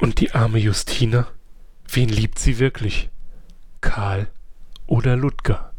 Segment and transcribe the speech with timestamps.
[0.00, 1.28] Und die arme Justina?
[1.86, 3.10] Wen liebt sie wirklich?
[3.82, 4.28] Karl
[4.86, 5.69] oder Ludger?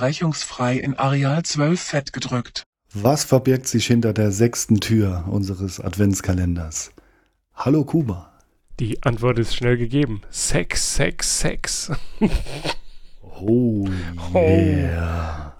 [0.00, 2.62] Unterbrechungsfrei in Areal 12 fett gedrückt.
[2.94, 6.92] Was verbirgt sich hinter der sechsten Tür unseres Adventskalenders?
[7.54, 8.32] Hallo Kuba.
[8.78, 10.22] Die Antwort ist schnell gegeben.
[10.30, 11.92] Sex, Sex, Sex.
[13.22, 13.86] oh
[14.34, 15.54] yeah.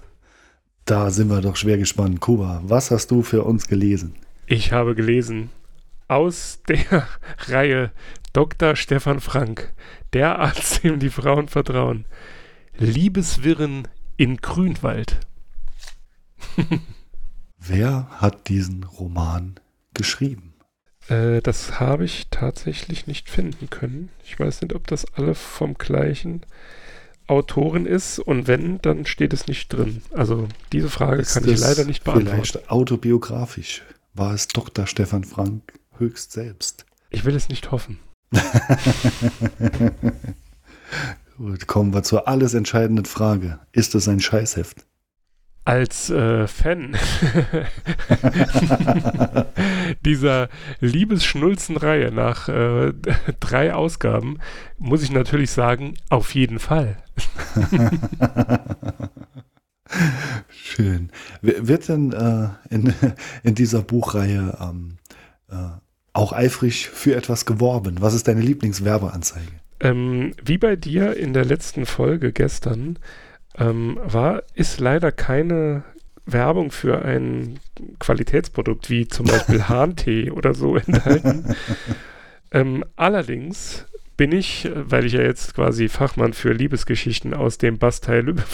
[0.86, 2.20] Da sind wir doch schwer gespannt.
[2.20, 4.14] Kuba, was hast du für uns gelesen?
[4.46, 5.50] Ich habe gelesen
[6.08, 7.06] aus der
[7.46, 7.92] Reihe
[8.32, 8.74] Dr.
[8.74, 9.74] Stefan Frank,
[10.14, 12.06] der Arzt, dem die Frauen vertrauen.
[12.78, 13.86] Liebeswirren
[14.20, 15.18] in Grünwald.
[17.58, 19.58] Wer hat diesen Roman
[19.94, 20.52] geschrieben?
[21.08, 24.10] Äh, das habe ich tatsächlich nicht finden können.
[24.22, 26.42] Ich weiß nicht, ob das alle vom gleichen
[27.28, 30.02] Autoren ist und wenn, dann steht es nicht drin.
[30.12, 32.44] Also diese Frage ist kann ich leider nicht beantworten.
[32.44, 34.86] Vielleicht autobiografisch war es Dr.
[34.86, 36.84] Stefan Frank höchst selbst.
[37.08, 37.98] Ich will es nicht hoffen.
[41.40, 43.60] Gut, kommen wir zur alles entscheidenden Frage.
[43.72, 44.84] Ist es ein Scheißheft?
[45.64, 46.94] Als äh, Fan
[50.04, 50.50] dieser
[50.80, 52.92] Liebesschnulzen-Reihe nach äh,
[53.40, 54.36] drei Ausgaben
[54.76, 56.98] muss ich natürlich sagen, auf jeden Fall.
[60.50, 61.10] Schön.
[61.40, 62.92] Wird denn äh, in,
[63.42, 64.98] in dieser Buchreihe ähm,
[65.48, 65.54] äh,
[66.12, 68.02] auch eifrig für etwas geworben?
[68.02, 69.59] Was ist deine Lieblingswerbeanzeige?
[69.80, 72.98] Ähm, wie bei dir in der letzten Folge gestern
[73.58, 75.84] ähm, war, ist leider keine
[76.26, 77.58] Werbung für ein
[77.98, 81.56] Qualitätsprodukt wie zum Beispiel Hahntee oder so enthalten.
[82.52, 83.86] ähm, allerdings
[84.16, 88.44] bin ich, weil ich ja jetzt quasi Fachmann für Liebesgeschichten aus dem Bastei Lübbe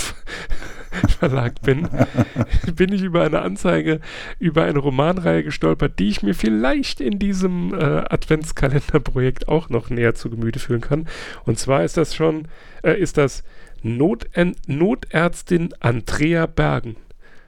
[1.18, 1.88] Verlag bin,
[2.74, 4.00] bin ich über eine Anzeige
[4.38, 10.14] über eine Romanreihe gestolpert, die ich mir vielleicht in diesem äh, Adventskalenderprojekt auch noch näher
[10.14, 11.08] zu Gemüte führen kann.
[11.44, 12.48] Und zwar ist das schon,
[12.82, 13.44] äh, ist das
[13.82, 14.26] Not
[14.66, 16.96] Notärztin Andrea Bergen.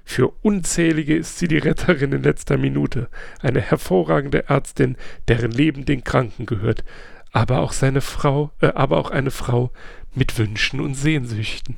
[0.05, 3.09] Für Unzählige ist sie die Retterin in letzter Minute,
[3.41, 4.97] eine hervorragende Ärztin,
[5.29, 6.83] deren Leben den Kranken gehört,
[7.31, 9.71] aber auch seine Frau, äh, aber auch eine Frau
[10.15, 11.77] mit Wünschen und Sehnsüchten.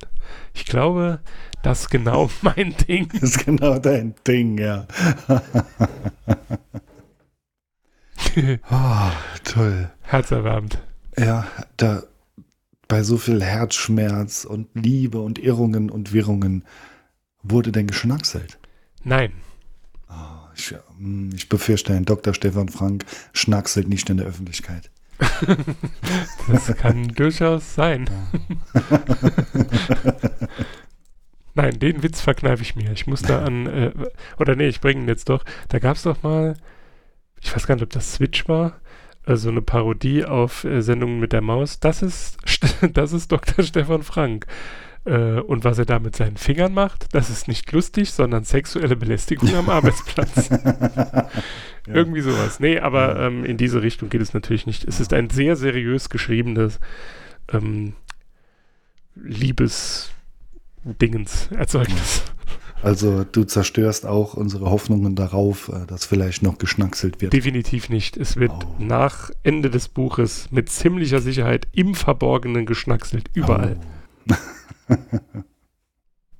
[0.53, 1.19] Ich glaube,
[1.63, 3.09] das ist genau mein Ding.
[3.13, 4.87] Das ist genau dein Ding, ja.
[8.71, 9.11] oh,
[9.43, 9.91] toll.
[10.01, 10.81] Herzerwärmend.
[11.17, 11.45] Ja,
[11.77, 12.03] da
[12.87, 16.65] bei so viel Herzschmerz und Liebe und Irrungen und Wirrungen
[17.41, 18.59] wurde denn geschnackselt?
[19.03, 19.31] Nein.
[20.09, 22.33] Oh, ich, hm, ich befürchte, ein Dr.
[22.33, 24.91] Stefan Frank schnackselt nicht in der Öffentlichkeit.
[26.47, 28.09] das kann durchaus sein.
[31.53, 32.91] Nein, den Witz verkneife ich mir.
[32.91, 33.91] Ich muss da an, äh,
[34.39, 35.43] oder nee, ich bringe ihn jetzt doch.
[35.67, 36.55] Da gab es doch mal,
[37.41, 38.79] ich weiß gar nicht, ob das Switch war,
[39.25, 41.79] äh, so eine Parodie auf äh, Sendungen mit der Maus.
[41.79, 42.37] Das ist,
[42.93, 43.63] das ist Dr.
[43.63, 44.45] Stefan Frank.
[45.03, 48.95] Äh, und was er da mit seinen Fingern macht, das ist nicht lustig, sondern sexuelle
[48.95, 50.49] Belästigung am Arbeitsplatz.
[51.87, 51.95] Ja.
[51.95, 52.59] Irgendwie sowas.
[52.59, 54.83] Nee, aber ähm, in diese Richtung geht es natürlich nicht.
[54.85, 56.79] Es ist ein sehr seriös geschriebenes
[57.51, 57.93] ähm,
[59.15, 60.11] Liebes-
[60.83, 62.23] Dingens Erzeugnis.
[62.81, 67.31] Also du zerstörst auch unsere Hoffnungen darauf, äh, dass vielleicht noch geschnackselt wird.
[67.31, 68.17] Definitiv nicht.
[68.17, 68.75] Es wird oh.
[68.79, 73.77] nach Ende des Buches mit ziemlicher Sicherheit im Verborgenen geschnackselt, überall.
[74.89, 74.95] Oh.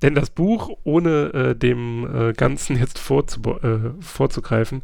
[0.02, 4.82] Denn das Buch, ohne äh, dem äh, Ganzen jetzt vorzu äh, vorzugreifen,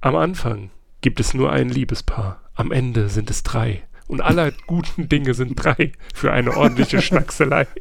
[0.00, 3.82] am Anfang gibt es nur ein Liebespaar, am Ende sind es drei.
[4.06, 7.66] Und aller guten Dinge sind drei für eine ordentliche Schnackselei.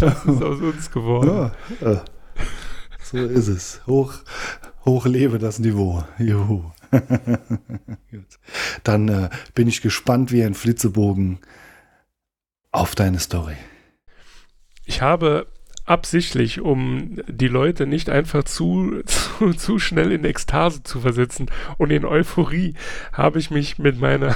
[0.00, 1.52] Das ist aus uns geworden.
[1.80, 2.00] Ja, äh,
[3.02, 3.80] so ist es.
[3.86, 4.14] Hoch,
[4.84, 6.04] hoch lebe das Niveau.
[6.18, 6.70] Juhu.
[8.84, 11.38] Dann äh, bin ich gespannt wie ein Flitzebogen
[12.70, 13.56] auf deine Story.
[14.88, 15.46] Ich habe
[15.84, 21.90] absichtlich, um die Leute nicht einfach zu, zu, zu schnell in Ekstase zu versetzen und
[21.90, 22.74] in Euphorie,
[23.12, 24.34] habe ich mich mit meiner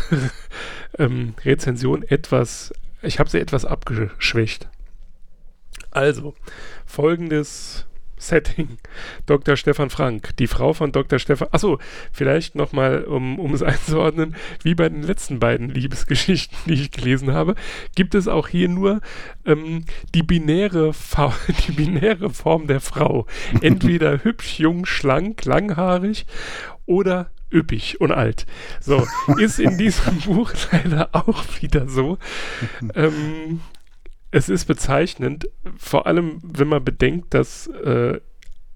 [0.99, 2.71] ähm, Rezension etwas,
[3.01, 4.69] ich habe sie etwas abgeschwächt.
[5.91, 6.35] Also,
[6.85, 7.87] folgendes
[8.23, 8.79] Setting.
[9.27, 9.57] Dr.
[9.57, 11.19] Stefan Frank, die Frau von Dr.
[11.19, 11.49] Stefan.
[11.51, 11.79] Achso,
[12.13, 17.33] vielleicht nochmal, um, um es einzuordnen, wie bei den letzten beiden Liebesgeschichten, die ich gelesen
[17.33, 17.55] habe,
[17.95, 19.01] gibt es auch hier nur
[19.45, 19.85] ähm,
[20.15, 20.93] die, binäre
[21.67, 23.27] die binäre Form der Frau.
[23.61, 26.27] Entweder hübsch, jung, schlank, langhaarig
[26.87, 28.47] oder üppig und alt.
[28.81, 29.07] So,
[29.39, 32.19] ist in diesem Buch leider auch wieder so.
[32.95, 33.61] Ähm,
[34.33, 38.19] es ist bezeichnend, vor allem wenn man bedenkt, dass, äh,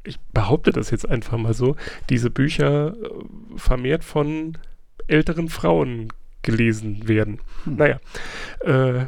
[0.05, 1.75] ich behaupte das jetzt einfach mal so,
[2.11, 4.57] diese Bücher äh, vermehrt von
[5.09, 6.13] älteren Frauen
[6.43, 7.41] gelesen werden.
[7.65, 7.77] Hm.
[7.77, 8.01] Naja,
[8.61, 9.07] äh,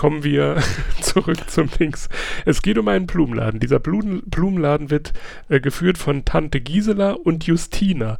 [0.00, 0.56] kommen wir
[1.02, 2.08] zurück zum Dings.
[2.46, 3.60] Es geht um einen Blumenladen.
[3.60, 5.12] Dieser Blumen Blumenladen wird
[5.50, 8.16] äh, geführt von Tante Gisela und Justina.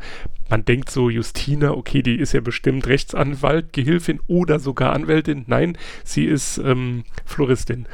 [0.50, 5.44] Man denkt so, Justina, okay, die ist ja bestimmt Rechtsanwalt, Gehilfin oder sogar Anwältin.
[5.46, 7.86] Nein, sie ist ähm, Floristin.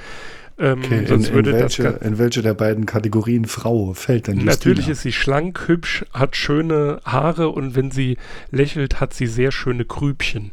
[0.58, 4.52] Ähm, okay, in, in, welche, in, welche, der beiden Kategorien Frau fällt denn Justina?
[4.52, 8.16] Natürlich ist sie schlank, hübsch, hat schöne Haare und wenn sie
[8.50, 10.50] lächelt, hat sie sehr schöne Grübchen.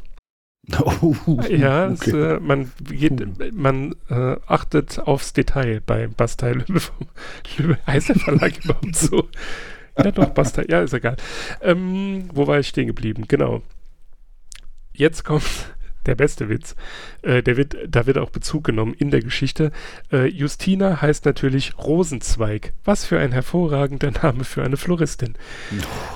[0.71, 1.13] Oh,
[1.49, 1.93] ja, okay.
[1.93, 6.81] es, äh, man, geht, man äh, achtet aufs Detail bei Bastei Löwe.
[7.57, 9.27] Löwe heißt der Verlag überhaupt so?
[9.97, 10.65] Ja, doch, Bastei.
[10.69, 11.17] Ja, ist egal.
[11.61, 13.25] Ähm, wo war ich stehen geblieben?
[13.27, 13.61] Genau.
[14.93, 15.72] Jetzt kommt
[16.05, 16.75] der beste Witz.
[17.21, 19.71] Äh, der wird, da wird auch Bezug genommen in der Geschichte.
[20.11, 22.73] Äh, Justina heißt natürlich Rosenzweig.
[22.83, 25.35] Was für ein hervorragender Name für eine Floristin.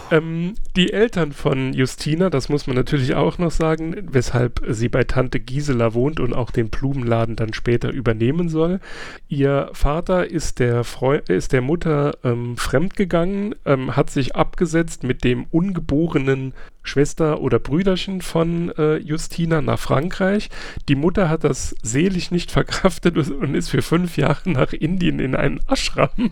[0.10, 5.04] Ähm, die Eltern von Justina, das muss man natürlich auch noch sagen, weshalb sie bei
[5.04, 8.80] Tante Gisela wohnt und auch den Blumenladen dann später übernehmen soll.
[9.28, 15.26] Ihr Vater ist der, Freu ist der Mutter ähm, fremdgegangen, ähm, hat sich abgesetzt mit
[15.26, 16.54] dem ungeborenen
[16.88, 20.50] Schwester oder Brüderchen von äh, Justina nach Frankreich.
[20.88, 25.36] Die Mutter hat das selig nicht verkraftet und ist für fünf Jahre nach Indien in
[25.36, 26.32] einen Ashram.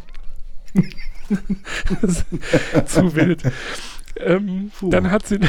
[2.85, 3.43] zu wild.
[4.17, 5.39] Ähm, dann hat sie,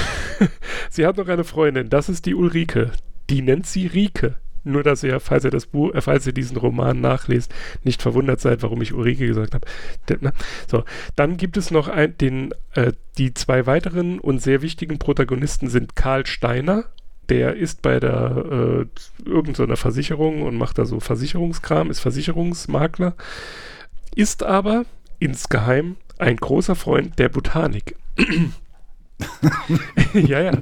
[0.91, 2.91] sie hat noch eine Freundin, das ist die Ulrike.
[3.31, 4.37] Die nennt sie Rike.
[4.67, 7.55] Nur, dass ihr, falls ihr das Buch, äh, falls ihr diesen Roman nachlest,
[7.85, 9.67] nicht verwundert seid, warum ich Ulrike gesagt habe.
[10.21, 10.33] Ne?
[10.67, 10.83] So,
[11.15, 15.95] dann gibt es noch ein, den, äh, die zwei weiteren und sehr wichtigen Protagonisten sind
[15.95, 16.85] Karl Steiner.
[17.29, 18.87] Der ist bei der
[19.25, 23.15] äh, irgendeiner Versicherung und macht da so Versicherungskram, ist Versicherungsmakler,
[24.17, 24.85] ist aber
[25.21, 27.95] insgeheim ein großer Freund der Botanik.
[30.15, 30.53] ja, ja.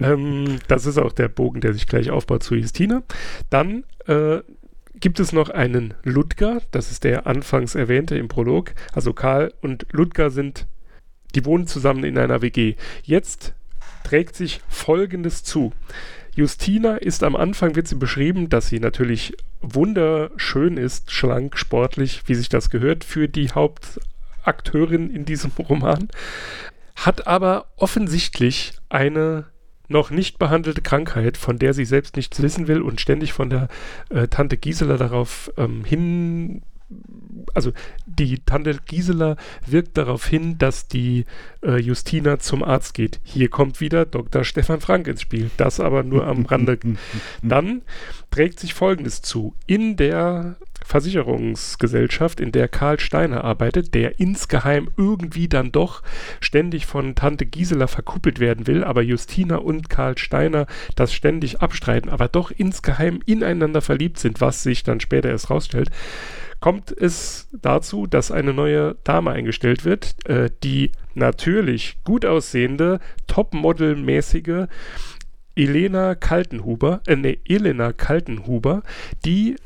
[0.00, 3.02] Ähm, das ist auch der Bogen, der sich gleich aufbaut zu Justina.
[3.50, 4.40] Dann äh,
[5.00, 8.74] gibt es noch einen Ludger, das ist der anfangs erwähnte im Prolog.
[8.92, 10.66] Also Karl und Ludger sind,
[11.34, 12.76] die wohnen zusammen in einer WG.
[13.02, 13.54] Jetzt
[14.04, 15.72] trägt sich Folgendes zu.
[16.34, 22.34] Justina ist am Anfang, wird sie beschrieben, dass sie natürlich wunderschön ist, schlank, sportlich, wie
[22.34, 26.08] sich das gehört für die Hauptakteurin in diesem Roman
[26.96, 29.44] hat aber offensichtlich eine
[29.88, 33.68] noch nicht behandelte Krankheit, von der sie selbst nichts wissen will und ständig von der
[34.10, 36.62] äh, Tante Gisela darauf ähm, hin
[37.54, 37.72] also
[38.06, 39.36] die Tante Gisela
[39.66, 41.24] wirkt darauf hin, dass die
[41.62, 43.20] äh, Justina zum Arzt geht.
[43.24, 44.44] Hier kommt wieder Dr.
[44.44, 45.50] Stefan Frank ins Spiel.
[45.56, 46.78] Das aber nur am Rande.
[47.42, 47.82] Dann
[48.30, 49.54] trägt sich Folgendes zu.
[49.66, 56.02] In der Versicherungsgesellschaft, in der Karl Steiner arbeitet, der insgeheim irgendwie dann doch
[56.40, 62.08] ständig von Tante Gisela verkuppelt werden will, aber Justina und Karl Steiner das ständig abstreiten,
[62.08, 65.90] aber doch insgeheim ineinander verliebt sind, was sich dann später erst rausstellt,
[66.60, 74.68] kommt es dazu, dass eine neue Dame eingestellt wird, äh, die natürlich gut aussehende, Topmodel-mäßige
[75.56, 78.82] Elena Kaltenhuber, äh, nee, Elena Kaltenhuber,
[79.24, 79.56] die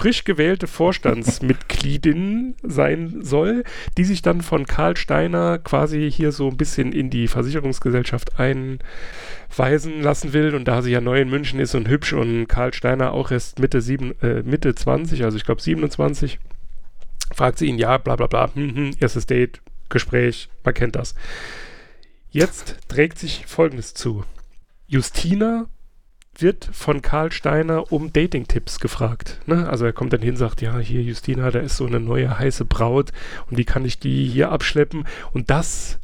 [0.00, 3.64] frisch gewählte Vorstandsmitgliedin sein soll,
[3.98, 10.00] die sich dann von Karl Steiner quasi hier so ein bisschen in die Versicherungsgesellschaft einweisen
[10.00, 10.54] lassen will.
[10.54, 13.58] Und da sie ja neu in München ist und hübsch und Karl Steiner auch erst
[13.58, 16.38] Mitte, sieben, äh, Mitte 20, also ich glaube 27,
[17.34, 21.14] fragt sie ihn, ja, bla bla bla, hm, hm, erstes Date, Gespräch, man kennt das.
[22.30, 24.24] Jetzt trägt sich Folgendes zu.
[24.86, 25.66] Justina
[26.42, 29.40] wird von Karl Steiner um Dating-Tipps gefragt.
[29.46, 29.68] Ne?
[29.68, 32.64] Also er kommt dann hin, sagt, ja, hier Justina, da ist so eine neue heiße
[32.64, 33.10] Braut
[33.50, 35.06] und wie kann ich die hier abschleppen?
[35.32, 35.98] Und das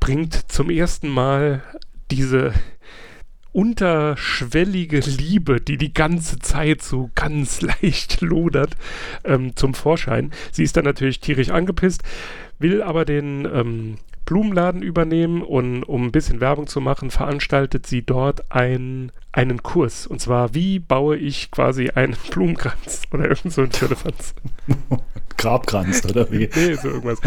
[0.00, 1.62] bringt zum ersten Mal
[2.10, 2.52] diese
[3.52, 8.76] unterschwellige Liebe, die die ganze Zeit so ganz leicht lodert,
[9.24, 10.32] ähm, zum Vorschein.
[10.52, 12.02] Sie ist dann natürlich tierisch angepisst,
[12.58, 18.02] will aber den ähm, Blumenladen übernehmen und um ein bisschen Werbung zu machen, veranstaltet sie
[18.02, 20.06] dort ein, einen Kurs.
[20.06, 24.34] Und zwar, wie baue ich quasi einen Blumenkranz oder irgend so ein Firlefanz.
[25.38, 26.50] Grabkranz oder wie?
[26.54, 27.20] nee, so irgendwas.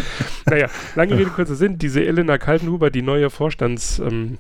[0.46, 1.79] Naja, lange Rede, kurzer Sinn.
[1.79, 3.98] Diese Elena Kaltenhuber, die neue Vorstands...
[3.98, 4.38] Ähm,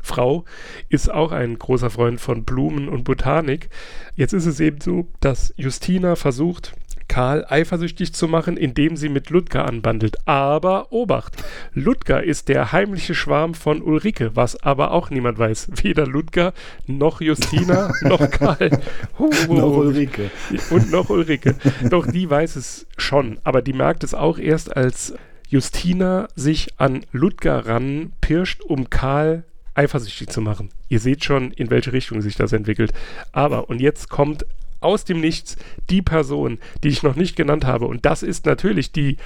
[0.00, 0.44] Frau
[0.88, 3.70] ist auch ein großer Freund von Blumen und Botanik.
[4.14, 6.74] Jetzt ist es eben so, dass Justina versucht,
[7.16, 10.18] Karl eifersüchtig zu machen, indem sie mit Ludger anbandelt.
[10.28, 11.42] Aber Obacht,
[11.72, 15.68] Ludger ist der heimliche Schwarm von Ulrike, was aber auch niemand weiß.
[15.82, 16.52] Weder Ludger
[16.86, 18.82] noch Justina noch Karl.
[19.18, 20.30] Huh, noch Ulrike.
[20.68, 21.54] Und noch Ulrike.
[21.88, 25.14] Doch die weiß es schon, aber die merkt es auch erst, als
[25.48, 30.68] Justina sich an Ludger ranpirscht, um Karl eifersüchtig zu machen.
[30.90, 32.92] Ihr seht schon, in welche Richtung sich das entwickelt.
[33.32, 34.44] Aber, und jetzt kommt
[34.80, 35.56] aus dem Nichts
[35.90, 37.86] die Person, die ich noch nicht genannt habe.
[37.86, 39.16] Und das ist natürlich die,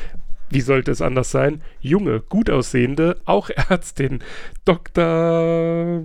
[0.49, 4.21] wie sollte es anders sein, junge, gut aussehende, auch Ärztin,
[4.64, 6.02] Dr.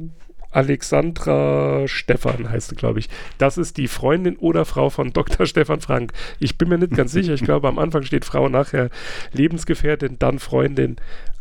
[0.55, 3.09] Alexandra Stefan heißt sie, glaube ich.
[3.37, 5.45] Das ist die Freundin oder Frau von Dr.
[5.47, 6.13] Stefan Frank.
[6.39, 7.33] Ich bin mir nicht ganz sicher.
[7.33, 8.89] Ich glaube, am Anfang steht Frau, nachher
[9.33, 10.95] Lebensgefährtin, dann Freundin.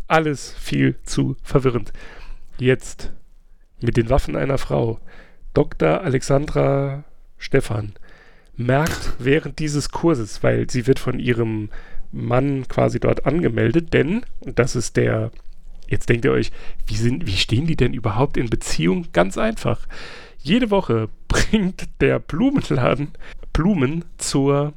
[0.08, 1.92] Alles viel zu verwirrend.
[2.58, 3.12] Jetzt
[3.80, 4.99] mit den Waffen einer Frau.
[5.54, 6.00] Dr.
[6.00, 7.04] Alexandra
[7.44, 7.92] Stefan
[8.56, 11.68] merkt während dieses Kurses, weil sie wird von ihrem
[12.10, 15.30] Mann quasi dort angemeldet, denn, und das ist der,
[15.86, 16.52] jetzt denkt ihr euch,
[16.86, 19.08] wie, sind, wie stehen die denn überhaupt in Beziehung?
[19.12, 19.86] Ganz einfach.
[20.38, 23.08] Jede Woche bringt der Blumenladen
[23.52, 24.72] Blumen zur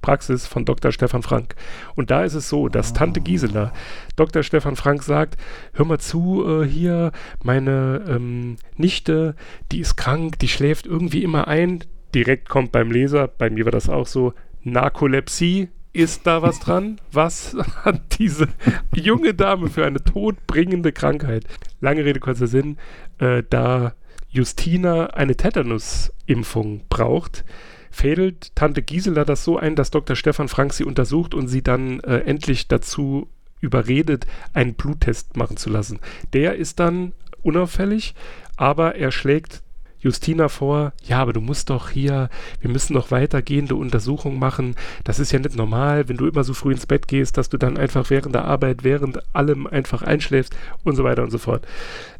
[0.00, 0.92] Praxis von Dr.
[0.92, 1.56] Stefan Frank.
[1.96, 3.72] Und da ist es so, dass Tante Gisela
[4.14, 4.42] Dr.
[4.44, 5.36] Stefan Frank sagt,
[5.72, 7.10] hör mal zu, äh, hier,
[7.42, 9.34] meine ähm, Nichte,
[9.72, 11.82] die ist krank, die schläft irgendwie immer ein,
[12.16, 14.32] direkt kommt beim Leser, bei mir war das auch so,
[14.62, 16.98] Narkolepsie, ist da was dran?
[17.12, 17.54] Was
[17.84, 18.48] hat diese
[18.94, 21.44] junge Dame für eine todbringende Krankheit?
[21.80, 22.78] Lange Rede, kurzer Sinn,
[23.18, 23.94] äh, da
[24.30, 27.44] Justina eine Tetanus-Impfung braucht,
[27.90, 30.16] fädelt Tante Gisela das so ein, dass Dr.
[30.16, 33.28] Stefan Frank sie untersucht und sie dann äh, endlich dazu
[33.60, 35.98] überredet, einen Bluttest machen zu lassen.
[36.32, 38.14] Der ist dann unauffällig,
[38.56, 39.62] aber er schlägt
[40.00, 42.28] Justina vor, ja, aber du musst doch hier,
[42.60, 44.74] wir müssen noch weitergehende Untersuchungen machen.
[45.04, 47.56] Das ist ja nicht normal, wenn du immer so früh ins Bett gehst, dass du
[47.56, 51.66] dann einfach während der Arbeit, während allem einfach einschläfst und so weiter und so fort.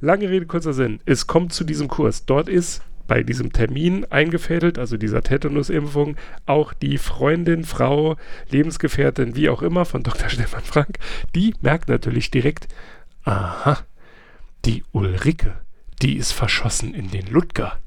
[0.01, 1.01] Lange Rede, kurzer Sinn.
[1.05, 2.25] Es kommt zu diesem Kurs.
[2.25, 8.17] Dort ist bei diesem Termin eingefädelt, also dieser Tetanusimpfung, auch die Freundin, Frau,
[8.51, 10.29] Lebensgefährtin, wie auch immer von Dr.
[10.29, 10.99] Stefan Frank,
[11.35, 12.69] die merkt natürlich direkt,
[13.25, 13.79] aha,
[14.65, 15.55] die Ulrike
[16.03, 17.79] die ist verschossen in den Ludger.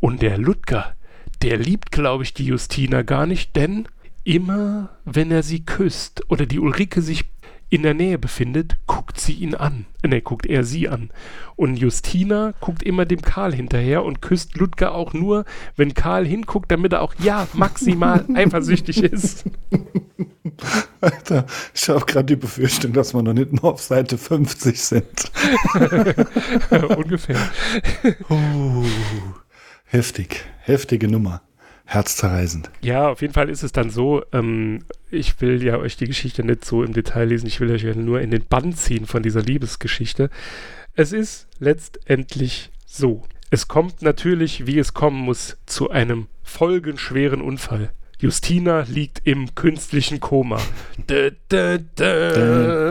[0.00, 0.94] Und der Ludger,
[1.42, 3.88] der liebt, glaube ich, die Justina gar nicht, denn
[4.24, 7.24] immer, wenn er sie küsst oder die Ulrike sich
[7.70, 9.86] in der Nähe befindet, guckt sie ihn an.
[10.06, 11.10] Ne, guckt er sie an.
[11.56, 15.44] Und Justina guckt immer dem Karl hinterher und küsst Ludger auch nur,
[15.76, 19.44] wenn Karl hinguckt, damit er auch ja maximal eifersüchtig ist.
[21.00, 25.32] Alter, ich habe gerade die Befürchtung, dass wir noch nicht mal auf Seite 50 sind.
[26.96, 27.38] Ungefähr.
[28.30, 28.84] Uh,
[29.84, 31.42] heftig, heftige Nummer
[31.86, 32.70] herzzerreißend.
[32.80, 34.80] Ja, auf jeden Fall ist es dann so, ähm,
[35.10, 37.94] ich will ja euch die Geschichte nicht so im Detail lesen, ich will euch ja
[37.94, 40.30] nur in den Bann ziehen von dieser Liebesgeschichte.
[40.94, 43.24] Es ist letztendlich so.
[43.50, 47.90] Es kommt natürlich, wie es kommen muss, zu einem folgenschweren Unfall.
[48.18, 50.60] Justina liegt im künstlichen Koma.
[51.08, 52.90] Dö, dö, dö.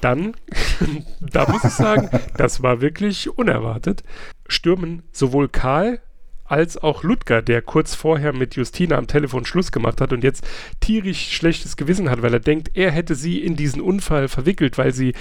[0.00, 0.34] Dann,
[1.20, 4.04] da muss ich sagen, das war wirklich unerwartet,
[4.48, 6.00] stürmen sowohl Karl
[6.44, 10.46] als auch Ludger, der kurz vorher mit Justina am Telefon Schluss gemacht hat und jetzt
[10.80, 14.94] tierisch schlechtes Gewissen hat, weil er denkt, er hätte sie in diesen Unfall verwickelt, weil
[14.94, 15.12] sie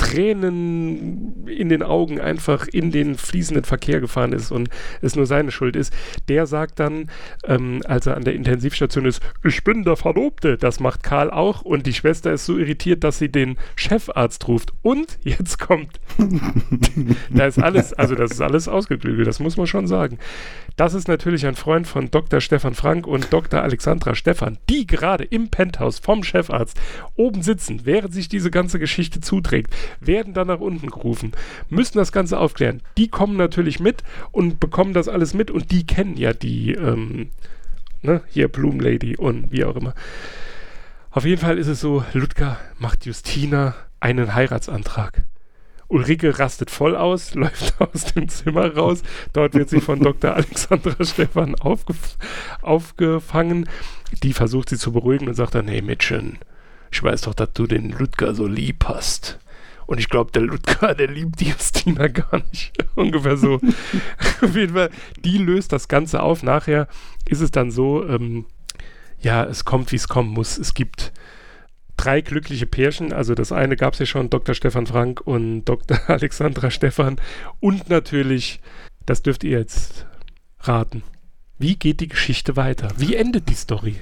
[0.00, 4.70] Tränen in den Augen einfach in den fließenden Verkehr gefahren ist und
[5.02, 5.92] es nur seine Schuld ist,
[6.28, 7.10] der sagt dann,
[7.44, 10.56] ähm, als er an der Intensivstation ist, ich bin der Verlobte.
[10.56, 14.72] Das macht Karl auch und die Schwester ist so irritiert, dass sie den Chefarzt ruft.
[14.80, 16.00] Und jetzt kommt,
[17.30, 20.18] da ist alles, also das ist alles ausgeklügelt, das muss man schon sagen.
[20.80, 22.40] Das ist natürlich ein Freund von Dr.
[22.40, 23.60] Stefan Frank und Dr.
[23.60, 26.80] Alexandra Stefan, die gerade im Penthouse vom Chefarzt
[27.16, 31.32] oben sitzen, während sich diese ganze Geschichte zuträgt werden dann nach unten gerufen,
[31.68, 32.80] müssen das Ganze aufklären.
[32.96, 37.28] Die kommen natürlich mit und bekommen das alles mit und die kennen ja die, ähm,
[38.00, 39.92] ne, hier Bloom Lady und wie auch immer.
[41.10, 45.24] Auf jeden Fall ist es so, Ludger macht Justina einen Heiratsantrag.
[45.90, 49.02] Ulrike rastet voll aus, läuft aus dem Zimmer raus.
[49.32, 50.34] Dort wird sie von Dr.
[50.34, 52.16] Alexandra Stefan aufgef
[52.62, 53.68] aufgefangen.
[54.22, 56.38] Die versucht sie zu beruhigen und sagt dann, hey Mädchen,
[56.90, 59.38] ich weiß doch, dass du den Ludger so lieb hast.
[59.86, 62.72] Und ich glaube, der Ludger, der liebt die Justina gar nicht.
[62.94, 63.60] Ungefähr so.
[64.40, 64.90] Auf jeden Fall,
[65.24, 66.44] die löst das Ganze auf.
[66.44, 66.86] Nachher
[67.26, 68.46] ist es dann so, ähm,
[69.20, 70.56] ja, es kommt, wie es kommen muss.
[70.56, 71.12] Es gibt
[72.00, 73.12] drei glückliche Pärchen.
[73.12, 74.54] Also das eine gab es ja schon, Dr.
[74.54, 75.98] Stefan Frank und Dr.
[76.08, 77.16] Alexandra Stefan.
[77.60, 78.60] Und natürlich,
[79.06, 80.06] das dürft ihr jetzt
[80.60, 81.02] raten.
[81.58, 82.88] Wie geht die Geschichte weiter?
[82.96, 83.96] Wie endet die Story?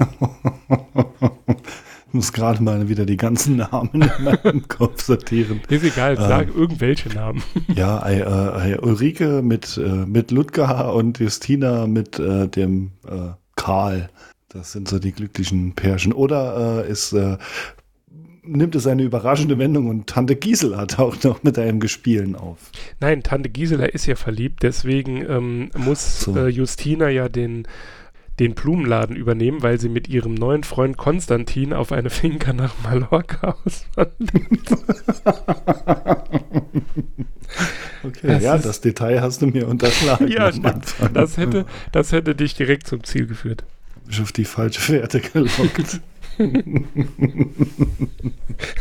[0.00, 0.06] Ich
[2.12, 5.60] muss gerade mal wieder die ganzen Namen in meinem Kopf sortieren.
[5.68, 7.44] Ist egal, sag ähm, irgendwelche Namen.
[7.68, 14.10] Ja, äh, äh, Ulrike mit, äh, mit Ludger und Justina mit äh, dem äh, Karl.
[14.50, 16.12] Das sind so die glücklichen Pärchen.
[16.12, 17.38] Oder äh, ist, äh,
[18.42, 22.58] nimmt es eine überraschende Wendung und Tante Gisela taucht noch mit einem Gespielen auf.
[22.98, 26.36] Nein, Tante Gisela ist ja verliebt, deswegen ähm, muss so.
[26.36, 27.68] äh, Justina ja den,
[28.40, 33.56] den Blumenladen übernehmen, weil sie mit ihrem neuen Freund Konstantin auf eine Finca nach Mallorca
[33.64, 34.84] auswandert.
[38.02, 40.26] okay, das ja, das Detail hast du mir unterschlagen.
[40.26, 40.50] ja,
[41.14, 43.64] das hätte, das hätte dich direkt zum Ziel geführt
[44.10, 46.00] mich auf die falsche Fährte gelockt.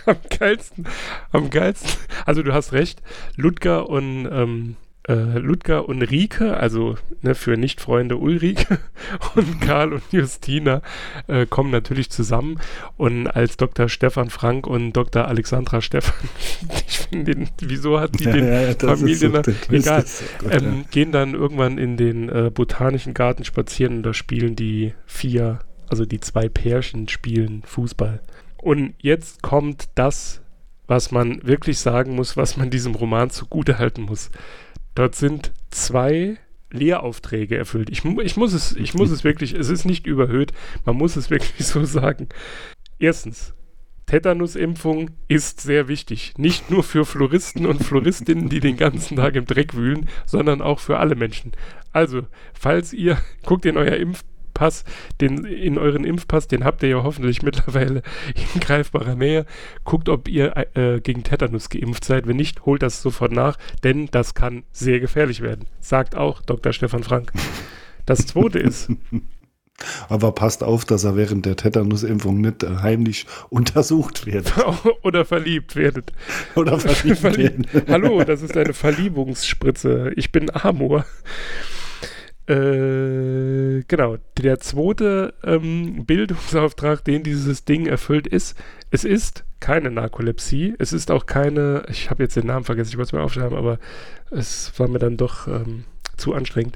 [0.05, 0.87] am geilsten,
[1.31, 1.91] am geilsten.
[2.25, 3.01] Also du hast recht,
[3.35, 4.75] Ludger und ähm,
[5.09, 8.77] äh, Ludger und Rike, also ne, für Nicht-Freunde Ulrike
[9.35, 10.81] und Karl und Justina
[11.27, 12.59] äh, kommen natürlich zusammen.
[12.95, 13.89] Und als Dr.
[13.89, 15.27] Stefan Frank und Dr.
[15.27, 16.29] Alexandra Stefan,
[16.87, 20.05] ich finde den, wieso hat die ja, den ja, Familien, so, egal,
[20.39, 20.85] gut, ähm, ja.
[20.91, 26.05] gehen dann irgendwann in den äh, botanischen Garten spazieren und da spielen die vier, also
[26.05, 28.21] die zwei Pärchen spielen Fußball.
[28.57, 30.41] Und jetzt kommt das,
[30.89, 34.31] was man wirklich sagen muss, was man diesem Roman zugute halten muss.
[34.95, 36.37] Dort sind zwei
[36.71, 37.89] Lehraufträge erfüllt.
[37.89, 40.51] Ich, ich, muss es, ich muss es wirklich, es ist nicht überhöht,
[40.85, 42.29] man muss es wirklich so sagen.
[42.99, 43.53] Erstens,
[44.05, 46.33] Tetanusimpfung ist sehr wichtig.
[46.37, 50.79] Nicht nur für Floristen und Floristinnen, die den ganzen Tag im Dreck wühlen, sondern auch
[50.79, 51.51] für alle Menschen.
[51.91, 54.23] Also, falls ihr, guckt in euer Impf
[54.59, 54.83] Pass,
[55.21, 58.01] den, in euren Impfpass, den habt ihr ja hoffentlich mittlerweile
[58.35, 59.45] in greifbarer Nähe.
[59.85, 62.27] Guckt, ob ihr äh, gegen Tetanus geimpft seid.
[62.27, 65.67] Wenn nicht, holt das sofort nach, denn das kann sehr gefährlich werden.
[65.79, 66.73] Sagt auch Dr.
[66.73, 67.31] Stefan Frank.
[68.05, 68.91] Das zweite ist.
[70.09, 74.51] Aber passt auf, dass er während der Tetanusimpfung nicht äh, heimlich untersucht wird.
[75.03, 76.11] Oder verliebt werdet.
[76.55, 77.65] Oder verliebt werden.
[77.87, 80.11] Hallo, das ist eine Verliebungsspritze.
[80.17, 81.05] Ich bin Amor.
[82.49, 88.57] Äh, genau, der zweite ähm, Bildungsauftrag, den dieses Ding erfüllt, ist,
[88.89, 92.97] es ist keine Narkolepsie, es ist auch keine, ich habe jetzt den Namen vergessen, ich
[92.97, 93.77] wollte es mir aufschreiben, aber
[94.31, 95.83] es war mir dann doch ähm,
[96.17, 96.75] zu anstrengend.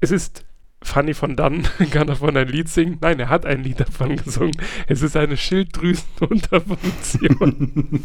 [0.00, 0.44] Es ist
[0.82, 2.98] Fanny von Dunn kann davon ein Lied singen.
[3.00, 4.60] Nein, er hat ein Lied davon gesungen.
[4.88, 8.02] Es ist eine Schilddrüsenunterfunktion.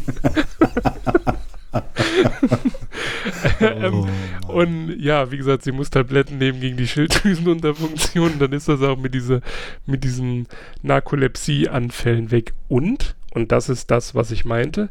[3.60, 4.06] ähm,
[4.46, 8.38] oh, und ja, wie gesagt, sie muss Tabletten nehmen gegen die Schilddrüsenunterfunktion.
[8.38, 9.40] Dann ist das auch mit, diese,
[9.86, 10.46] mit diesen
[10.82, 12.54] Narkolepsie-Anfällen weg.
[12.68, 14.90] Und, und das ist das, was ich meinte,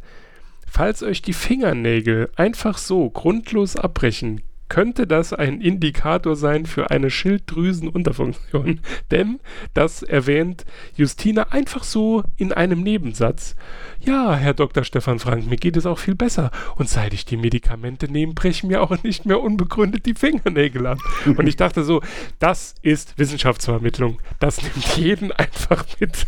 [0.68, 4.42] falls euch die Fingernägel einfach so grundlos abbrechen,
[4.74, 8.80] könnte das ein Indikator sein für eine Schilddrüsenunterfunktion.
[9.12, 9.40] Denn
[9.76, 13.56] das erwähnt Justina einfach so in einem Nebensatz.
[14.00, 14.84] Ja, Herr Dr.
[14.84, 16.50] Stefan Frank, mir geht es auch viel besser.
[16.76, 20.98] Und seit ich die Medikamente nehme, brechen mir auch nicht mehr unbegründet die Fingernägel ab.
[21.28, 22.02] Und ich dachte so,
[22.40, 24.20] das ist Wissenschaftsvermittlung.
[24.40, 26.26] Das nimmt jeden einfach mit.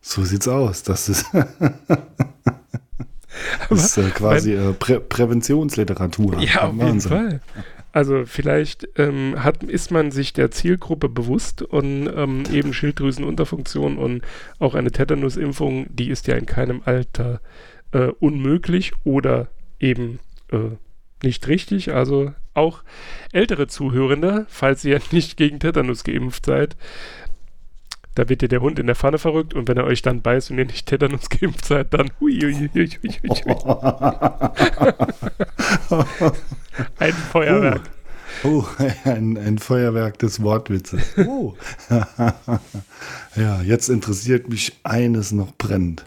[0.00, 0.84] So sieht's aus.
[0.84, 1.26] Das ist.
[3.68, 6.40] Das ist äh, quasi äh, Prä Präventionsliteratur.
[6.40, 7.40] Ja, auf jeden Fall.
[7.92, 14.22] Also vielleicht ähm, hat, ist man sich der Zielgruppe bewusst und ähm, eben Schilddrüsenunterfunktion und
[14.58, 17.40] auch eine Tetanusimpfung, die ist ja in keinem Alter
[17.92, 19.46] äh, unmöglich oder
[19.78, 20.18] eben
[20.50, 20.76] äh,
[21.22, 21.94] nicht richtig.
[21.94, 22.82] Also auch
[23.32, 26.76] ältere Zuhörende, falls ihr nicht gegen Tetanus geimpft seid,
[28.14, 30.50] da wird dir der Hund in der Pfanne verrückt und wenn er euch dann beißt
[30.50, 33.30] und ihr nicht Tetanus geimpft seid, dann hui, hui, hui, hui, hui.
[36.98, 37.82] Ein Feuerwerk.
[38.42, 38.66] Oh, oh
[39.04, 41.16] ein, ein, Feuerwerk des Wortwitzes.
[41.18, 41.54] Oh.
[43.36, 46.04] ja, jetzt interessiert mich eines noch brennend.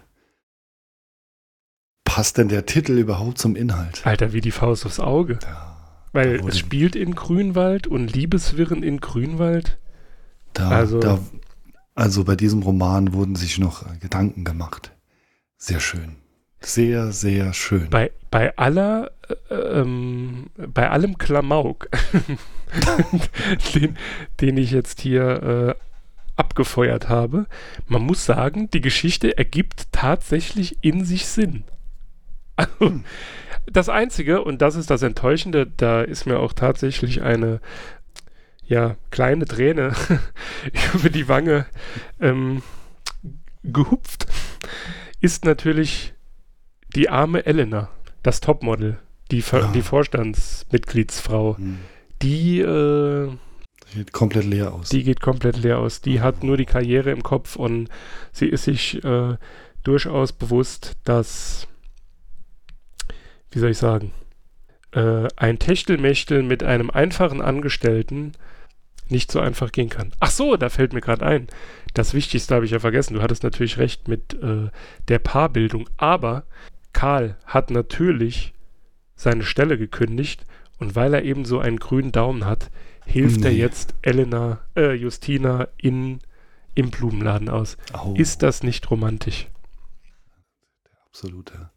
[2.03, 4.05] passt denn der Titel überhaupt zum Inhalt?
[4.05, 5.39] Alter, wie die Faust aufs Auge.
[5.41, 5.77] Ja,
[6.11, 9.77] Weil es spielt in Grünwald und Liebeswirren in Grünwald.
[10.53, 11.19] da, Also- da,
[11.97, 14.91] also bei diesem Roman wurden sich noch Gedanken gemacht.
[15.57, 16.17] Sehr schön.
[16.59, 17.89] Sehr, sehr schön.
[17.89, 19.11] Bei, bei aller,
[19.49, 21.89] äh, ähm, bei allem Klamauk,
[23.73, 23.97] den,
[24.41, 25.83] den ich jetzt hier äh,
[26.35, 27.47] abgefeuert habe,
[27.87, 31.63] man muss sagen, die Geschichte ergibt tatsächlich in sich Sinn.
[32.55, 33.01] Also,
[33.65, 37.59] das Einzige, und das ist das Enttäuschende, da ist mir auch tatsächlich eine
[38.67, 39.93] ja, kleine Träne
[40.93, 41.65] über die Wange
[42.19, 42.61] ähm,
[43.63, 44.25] gehupft,
[45.21, 46.13] ist natürlich
[46.95, 47.89] die arme Elena,
[48.23, 48.97] das Topmodel,
[49.31, 49.71] die, Ver Ah.
[49.73, 51.79] die Vorstandsmitgliedsfrau, Hm.
[52.21, 53.29] die, äh,
[53.93, 54.89] Sieht komplett leer aus.
[54.89, 56.01] die geht komplett leer aus.
[56.01, 57.87] Die hat nur die Karriere im Kopf und
[58.33, 59.37] sie ist sich äh,
[59.83, 61.67] durchaus bewusst, dass,
[63.51, 64.11] wie soll ich sagen,
[64.91, 68.33] äh, ein Techtelmechtel mit einem einfachen Angestellten
[69.11, 70.11] nicht so einfach gehen kann.
[70.19, 71.47] Ach so, da fällt mir gerade ein.
[71.93, 73.13] Das Wichtigste habe ich ja vergessen.
[73.15, 74.69] Du hattest natürlich recht mit äh,
[75.07, 75.89] der Paarbildung.
[75.97, 76.43] Aber
[76.93, 78.53] Karl hat natürlich
[79.15, 80.45] seine Stelle gekündigt
[80.79, 82.69] und weil er eben so einen grünen Daumen hat,
[83.05, 83.57] hilft er Nee.
[83.57, 86.19] jetzt Elena, äh, Justina in,
[86.75, 87.77] im Blumenladen aus.
[87.93, 89.47] Au, Ist das nicht romantisch?
[91.07, 91.71] absoluter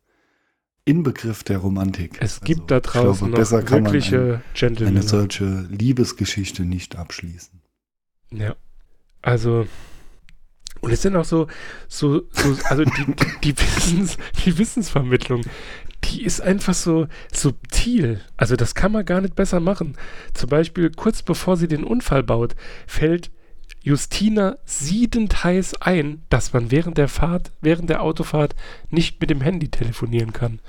[0.91, 2.19] Inbegriff der Romantik.
[2.21, 5.03] Es gibt Also, da draußen glaube, noch kann wirkliche ein, eine Gentlemen.
[5.03, 7.61] solche Liebesgeschichte nicht abschließen.
[8.33, 8.57] Ja.
[9.23, 9.67] Also,
[10.81, 11.47] und es sind auch so,
[11.89, 15.43] so, so also die, die, die, Wissens, die Wissensvermittlung,
[16.05, 18.21] die ist einfach so subtil.
[18.37, 19.97] Also das kann man gar nicht besser machen.
[20.35, 23.31] Zum Beispiel kurz bevor sie den Unfall baut, fällt
[23.83, 28.55] Justina siedend heiß ein, dass man während der Fahrt, während der Autofahrt
[28.91, 30.61] nicht mit dem Handy telefonieren kann.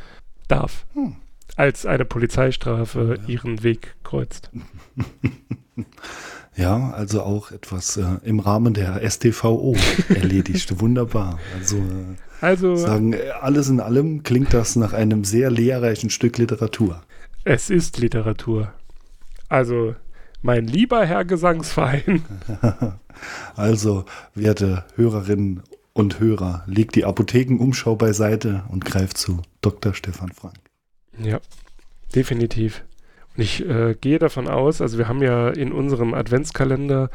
[0.47, 0.86] Darf.
[0.93, 1.15] Hm.
[1.58, 3.28] Als eine Polizeistrafe Ja.
[3.28, 4.50] ihren Weg kreuzt.
[6.58, 9.74] Ja, also auch etwas äh, im Rahmen der STVO
[10.10, 10.82] erledigt.
[10.82, 11.39] Wunderbar.
[11.58, 16.38] Also äh, Also, sagen, äh, alles in allem klingt das nach einem sehr lehrreichen Stück
[16.38, 17.04] Literatur.
[17.45, 18.74] Es ist Literatur.
[19.47, 19.95] Also,
[20.41, 22.23] mein lieber Herr Gesangsverein,
[23.56, 25.62] Also, werte Hörerinnen
[25.93, 29.93] und Hörer, legt die Apothekenumschau beiseite und greift zu Dr.
[29.93, 30.56] Stefan Frank.
[31.17, 31.39] ja,
[32.15, 32.84] definitiv.
[33.36, 37.10] Und ich äh, gehe davon aus, also wir haben ja in unserem Adventskalender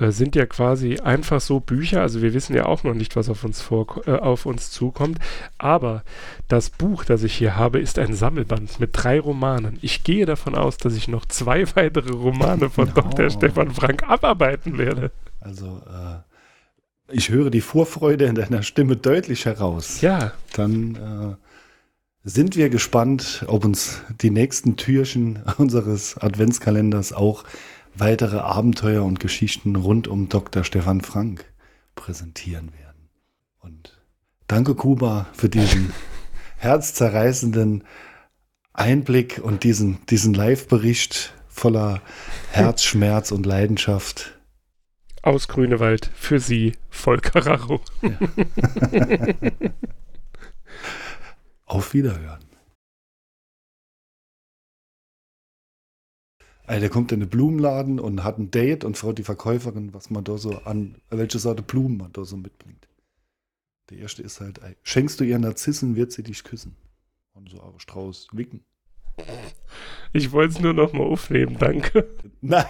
[0.00, 3.28] äh, sind ja quasi einfach so Bücher, also wir wissen ja auch noch nicht, was
[3.28, 5.18] auf uns, vor, äh, auf uns zukommt,
[5.58, 6.02] aber
[6.48, 9.78] das Buch, das ich hier habe, ist ein Sammelband mit drei Romanen.
[9.82, 12.92] Ich gehe davon aus, dass ich noch zwei weitere Romane von Oh.
[12.94, 13.30] Dr.
[13.30, 15.10] Stefan Frank abarbeiten werde.
[15.40, 20.00] Also, äh, ich höre die Vorfreude in deiner Stimme deutlich heraus.
[20.00, 27.44] Ja, Dann äh, sind wir gespannt, ob uns die nächsten Türchen unseres Adventskalenders auch
[27.94, 30.64] weitere Abenteuer und Geschichten rund um Dr.
[30.64, 31.44] Stefan Frank
[31.94, 33.08] präsentieren werden.
[33.60, 34.00] Und
[34.48, 35.92] danke, Kuba, für diesen
[36.56, 37.84] herzzerreißenden
[38.72, 42.00] Einblick und diesen, diesen Live-Bericht voller
[42.50, 44.38] Herzschmerz und Leidenschaft.
[45.22, 47.80] aus Grünewald für Sie, Volker Raro.
[51.66, 52.51] Auf Wiederhören.
[56.72, 60.08] Also der kommt in den Blumenladen und hat ein Date und fragt die Verkäuferin, was
[60.08, 62.88] man da so an, welche Sorte Blumen man da so mitbringt.
[63.90, 66.74] Der erste ist halt, ey, schenkst du ihr Narzissen, wird sie dich küssen.
[67.34, 68.64] Und so, aber Strauß, wicken.
[70.14, 72.08] Ich wollte es nur noch mal aufnehmen, danke.
[72.40, 72.64] Nein!